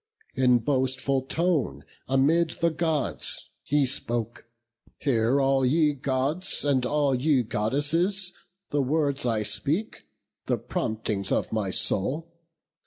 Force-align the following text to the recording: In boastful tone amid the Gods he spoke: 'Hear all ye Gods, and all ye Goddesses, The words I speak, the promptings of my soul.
In 0.33 0.57
boastful 0.57 1.21
tone 1.27 1.85
amid 2.07 2.57
the 2.59 2.71
Gods 2.71 3.49
he 3.61 3.85
spoke: 3.85 4.45
'Hear 4.97 5.39
all 5.39 5.63
ye 5.63 5.93
Gods, 5.93 6.65
and 6.65 6.87
all 6.87 7.13
ye 7.13 7.43
Goddesses, 7.43 8.33
The 8.71 8.81
words 8.81 9.27
I 9.27 9.43
speak, 9.43 10.07
the 10.47 10.57
promptings 10.57 11.31
of 11.31 11.51
my 11.53 11.69
soul. 11.69 12.31